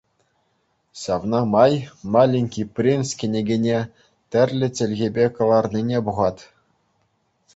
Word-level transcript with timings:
Ҫавна 1.01 1.39
май 1.55 1.73
«Маленький 2.15 2.65
принц» 2.79 3.07
кӗнекене 3.19 3.75
тӗрлӗ 4.35 4.67
чӗлхепе 4.79 5.25
кӑларнине 5.35 5.99
пухать. 6.09 6.41